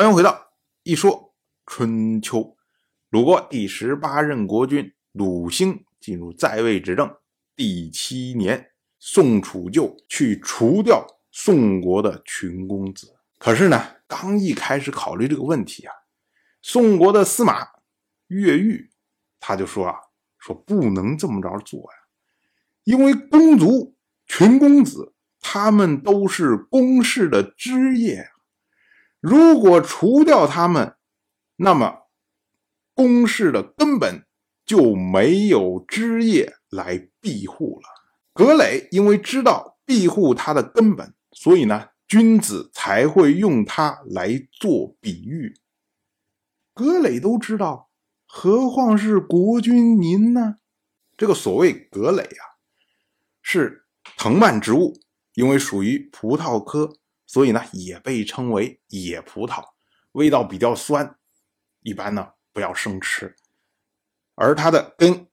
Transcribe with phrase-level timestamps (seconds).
[0.00, 1.34] 欢迎回到一说
[1.66, 2.56] 春秋。
[3.10, 7.14] 鲁国第十八任国君鲁兴进入在位执政
[7.54, 13.14] 第七年，宋楚就去除掉宋国的群公子。
[13.36, 15.92] 可是呢，刚一开始考虑这个问题啊，
[16.62, 17.68] 宋国的司马
[18.28, 18.88] 越狱，
[19.38, 19.96] 他就说啊，
[20.38, 21.98] 说不能这么着做呀，
[22.84, 23.94] 因为公族
[24.26, 25.12] 群公子
[25.42, 28.39] 他们都是公室的枝叶啊。
[29.20, 30.96] 如果除掉他们，
[31.56, 32.08] 那么
[32.94, 34.24] 公室的根本
[34.64, 37.88] 就没有枝叶来庇护了。
[38.32, 45.54] 葛磊因为知道庇护他的根本，所以呢，君子才会用他来做比喻。
[46.72, 47.90] 葛磊都知道，
[48.26, 50.56] 何况是国君您呢？
[51.16, 52.56] 这个所谓葛磊啊，
[53.42, 53.84] 是
[54.16, 54.98] 藤蔓植物，
[55.34, 56.96] 因为属于葡萄科。
[57.32, 59.62] 所以呢，也被称为野葡萄，
[60.10, 61.16] 味道比较酸，
[61.82, 63.36] 一般呢不要生吃。
[64.34, 65.28] 而它的根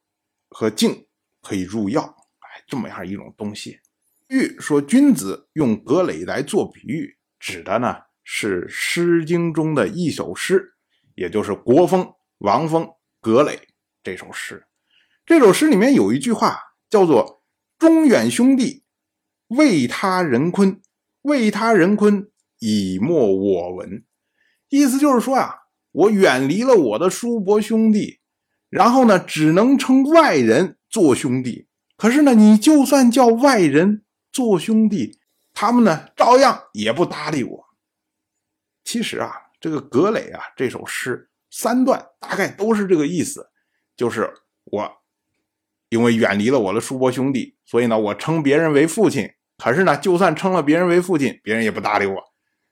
[0.47, 1.07] 和茎
[1.41, 3.79] 可以入药，哎，这么样一种东西。
[4.27, 10.75] 欲说君子用葛藟来做比喻，指的呢是《诗经》中的一首诗，
[11.15, 12.83] 也就是国风王风
[13.19, 13.55] 《葛藟》
[14.03, 14.67] 这首诗。
[15.25, 16.59] 这首诗里面有一句话
[16.91, 17.43] 叫做
[17.79, 18.83] “中远兄弟，
[19.47, 20.79] 为他人坤”。
[21.27, 24.05] 为他人坤，以莫我闻。
[24.69, 25.55] 意思就是说啊，
[25.91, 28.19] 我远离了我的叔伯兄弟，
[28.69, 31.67] 然后呢，只能称外人做兄弟。
[31.97, 35.19] 可是呢，你就算叫外人做兄弟，
[35.53, 37.65] 他们呢，照样也不搭理我。
[38.85, 43.49] 其实啊，这个葛藟啊，这首诗三段大概都是这个意思，
[43.97, 44.91] 就是我
[45.89, 49.29] 因为远离了我的叔伯兄弟，所以呢，我称别人为父亲。
[49.57, 52.23] 可是呢，就算称了别人为父亲，别人也不搭理我。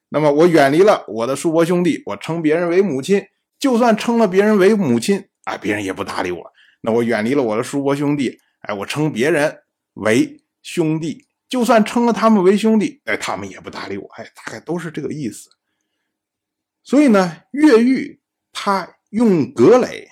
[0.09, 3.25] 那么我远离了我的叔伯兄弟，我称别人为母亲，
[3.59, 6.51] 就算称了别人为母亲，哎，别人也不搭理我。
[6.81, 9.63] 那我远离了我的叔伯兄弟，哎，我称别人
[9.95, 14.07] 为兄弟，就算称了他们为兄弟，哎，他们也不搭理我。
[14.17, 15.49] 哎，大概都是这个意思。
[16.83, 18.21] 所以呢，越狱
[18.53, 20.07] 他用格雷，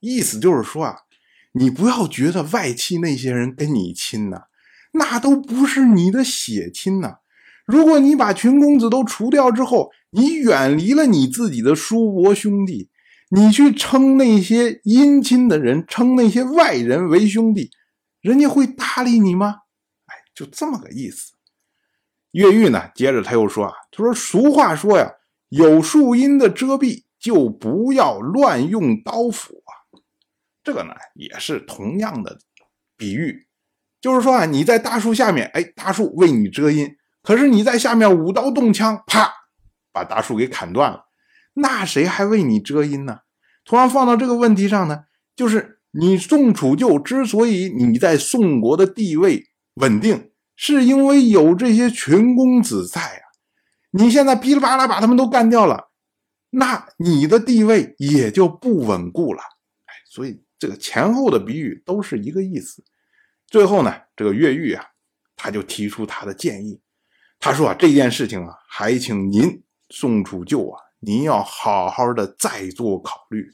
[0.00, 0.96] 意思就是说啊，
[1.52, 4.42] 你不要觉得外戚那些人跟你亲呢。
[4.98, 7.18] 那都不是你的血亲呐！
[7.66, 12.90] 如果你把群公子都除掉之后，你远离了你自己的叔伯兄弟，
[13.30, 17.70] 你去称那些姻亲的人，称那些外人为兄弟，
[18.20, 19.62] 人家会搭理你吗？
[20.06, 21.32] 哎，就这么个意思。
[22.30, 25.10] 越狱呢，接着他又说啊，他说俗话说呀，
[25.48, 29.72] 有树荫的遮蔽，就不要乱用刀斧啊。
[30.62, 32.38] 这个呢，也是同样的
[32.96, 33.46] 比喻。
[34.06, 36.86] 就是说啊，你在大树下面，哎，大树为你遮阴；
[37.24, 39.32] 可是你在下面舞刀动枪，啪，
[39.92, 41.06] 把大树给砍断了，
[41.54, 43.22] 那谁还为你遮阴呢？
[43.64, 49.46] 同样放到这个问题上呢，就是你宋楚就之所以你在宋国的地位
[49.80, 53.22] 稳定，是因为有这些群公子在啊。
[53.90, 55.90] 你现在噼里啪啦把他们都干掉了，
[56.50, 59.40] 那你的地位也就不稳固了。
[59.86, 62.84] 哎，所以这个前后的比喻都是一个意思。
[63.48, 64.84] 最后呢，这个越狱啊，
[65.36, 66.80] 他就提出他的建议。
[67.38, 73.52] 他说啊，这件事情啊，还请您宋楚就啊，您要好好的再做考虑。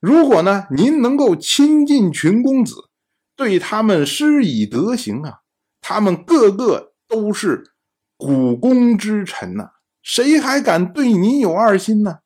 [0.00, 2.90] 如果呢，您能够亲近群公子，
[3.36, 5.40] 对他们施以德行啊，
[5.80, 7.72] 他们个个都是
[8.16, 9.70] 股肱之臣呐，
[10.02, 12.18] 谁还敢对您有二心呢？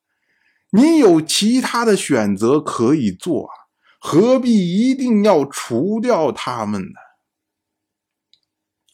[0.71, 3.64] 您有其他的选择可以做啊。
[4.07, 6.99] 何必一定要除掉他们呢？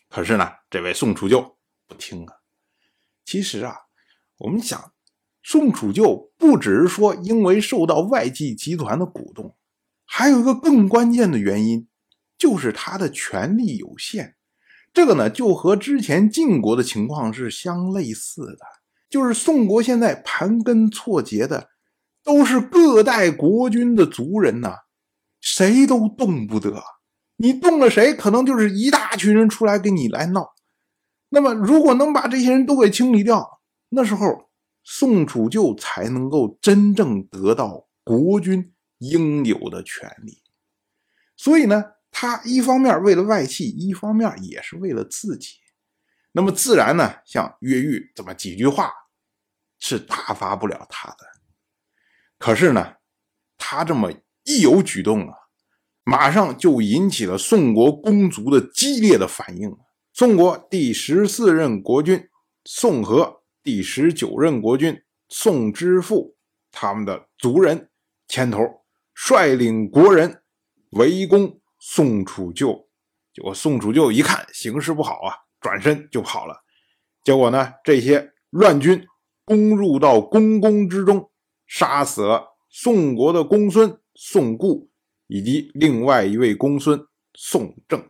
[0.07, 2.35] 可是呢，这位宋楚就不听啊。
[3.25, 3.75] 其实啊，
[4.37, 4.93] 我们想，
[5.43, 9.57] 宋楚就不只是说因为受到外戚集团的鼓动，
[10.05, 11.89] 还有一个更关键的原因，
[12.37, 14.37] 就是他的权力有限。
[14.93, 18.59] 这个呢，就和之前晋国的情况是相类似的，
[19.09, 21.69] 就是宋国现在盘根错节的，
[22.23, 24.77] 都是各代国君的族人呐。
[25.41, 26.81] 谁都动不得，
[27.37, 30.53] 你动了谁，可能就是一大群人出来跟你来闹。
[31.29, 33.59] 那么，如果能把这些人都给清理掉，
[33.89, 34.51] 那时候
[34.83, 40.43] 宋楚就才能够真正得到国君应有的权利。
[41.35, 45.55] 所以呢，他一方面为了外戚，一方面也是为了自己。
[46.33, 48.93] 那么自然呢，像越狱这么几句话
[49.79, 51.17] 是打发不了他的。
[52.37, 52.93] 可是呢，
[53.57, 54.13] 他这么。
[54.43, 55.33] 一有举动啊，
[56.03, 59.75] 马上就引起了宋国公族的激烈的反应。
[60.13, 62.27] 宋国第十四任国君
[62.65, 66.35] 宋和，第十九任国君宋之父
[66.71, 67.89] 他们的族人
[68.27, 68.59] 牵头，
[69.13, 70.41] 率领国人
[70.91, 72.87] 围攻宋楚旧。
[73.33, 76.57] 结果宋楚旧一看形势不好啊，转身就跑了。
[77.23, 79.05] 结果呢，这些乱军
[79.45, 81.31] 攻入到公宫之中，
[81.67, 84.91] 杀死了宋国的公孙宋固
[85.25, 88.07] 以及另外一位公孙宋正。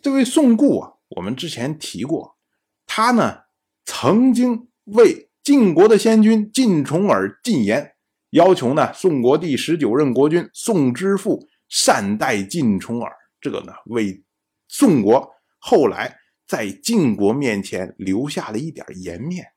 [0.00, 2.38] 这位宋固啊，我们之前提过，
[2.86, 3.40] 他呢
[3.84, 7.94] 曾经为晋国的先君晋重耳进言，
[8.30, 14.24] 要求呢宋国第十九任国君宋之父善待晋重耳，这个呢为
[14.66, 16.16] 宋国后来
[16.46, 19.48] 在晋国面前留下了一点颜面。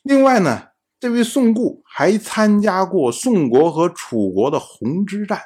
[0.00, 0.68] 另外呢，
[1.00, 5.40] 这位宋固还参加过宋国和楚国的鸿之战，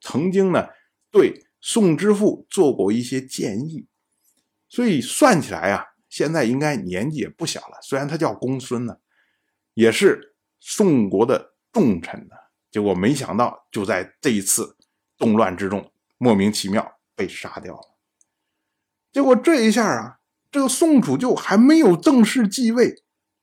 [0.00, 0.68] 曾经呢
[1.10, 1.46] 对。
[1.64, 3.86] 宋之父做过一些建议，
[4.68, 7.78] 所以算起来啊，现在应该年纪也不小了。
[7.80, 8.96] 虽然他叫公孙呢，
[9.74, 12.34] 也是宋国的重臣呢。
[12.68, 14.76] 结果没想到，就在这一次
[15.16, 17.94] 动乱之中，莫名其妙被杀掉了。
[19.12, 20.18] 结果这一下啊，
[20.50, 23.01] 这个宋楚就还没有正式继位，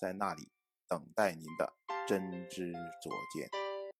[0.00, 0.48] 在那里
[0.88, 1.72] 等待您的
[2.06, 3.63] 真知灼见。